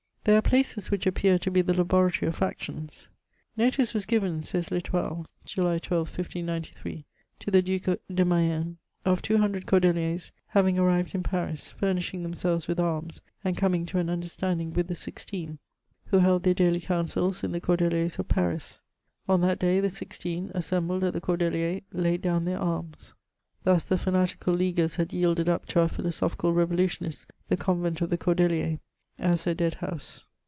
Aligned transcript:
There 0.23 0.37
are 0.37 0.41
places 0.43 0.91
which 0.91 1.07
appear 1.07 1.39
to 1.39 1.49
be 1.49 1.63
the 1.63 1.73
laboratory 1.73 2.29
of 2.29 2.35
fac 2.35 2.61
tions. 2.61 3.07
"Notice 3.57 3.95
was 3.95 4.05
given," 4.05 4.43
says 4.43 4.69
L'Estoile 4.69 5.25
(July 5.45 5.79
12th, 5.79 6.15
1593,) 6.19 7.05
to 7.39 7.49
the 7.49 7.63
Duke 7.63 7.99
de 8.07 8.23
Mayenne, 8.23 8.77
of 9.03 9.23
two 9.23 9.39
hundred 9.39 9.65
Cordeliers 9.65 10.31
having 10.49 10.77
arrived 10.77 11.15
in 11.15 11.23
Paris, 11.23 11.69
furnishing 11.71 12.21
themselves 12.21 12.67
with 12.67 12.79
arms, 12.79 13.21
and 13.43 13.57
coming 13.57 13.83
to 13.87 13.97
an 13.97 14.11
understanding 14.11 14.71
with 14.73 14.89
the 14.89 14.93
Sixteen, 14.93 15.57
who 16.05 16.19
held 16.19 16.43
their 16.43 16.53
daily 16.53 16.81
councils 16.81 17.43
in 17.43 17.51
the 17.51 17.59
Cordeliers 17.59 18.19
of 18.19 18.27
Paris... 18.27 18.83
On 19.27 19.41
that 19.41 19.57
day 19.57 19.79
the 19.79 19.89
Sixteen, 19.89 20.51
assembled 20.53 21.03
at 21.03 21.13
the 21.13 21.21
Cordeliers, 21.21 21.81
laid 21.93 22.21
down 22.21 22.45
their 22.45 22.59
arms." 22.59 23.15
Thus 23.63 23.85
the 23.85 23.97
fanatical 23.97 24.53
leaguers 24.53 24.97
had 24.97 25.13
yielded 25.13 25.49
up 25.49 25.65
to 25.69 25.79
our 25.79 25.87
philosophical 25.89 26.53
revolu 26.53 26.85
tionists 26.85 27.25
the 27.49 27.57
convent 27.57 28.01
of 28.01 28.11
the 28.11 28.19
Cordeliers, 28.19 28.77
as 29.19 29.45
a 29.45 29.53
dead 29.53 29.75
house. 29.75 30.27